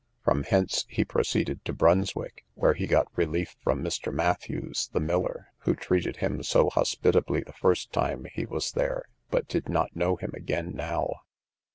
From 0.23 0.41
hence 0.45 0.87
he 0.89 1.05
proceeded 1.05 1.63
to 1.65 1.73
Brunswick, 1.73 2.43
where 2.55 2.73
he 2.73 2.87
got 2.87 3.15
relief 3.15 3.55
from 3.63 3.83
Mr. 3.83 4.11
Matthews, 4.11 4.89
the 4.91 4.99
miller, 4.99 5.49
who 5.59 5.75
treated 5.75 6.17
him 6.17 6.41
so 6.41 6.71
hospitably 6.71 7.41
the 7.41 7.53
first 7.53 7.93
time 7.93 8.25
he 8.33 8.47
was 8.47 8.71
there, 8.71 9.05
but 9.29 9.47
did 9.47 9.69
not 9.69 9.95
know 9.95 10.15
him 10.15 10.31
again 10.33 10.73
now. 10.73 11.17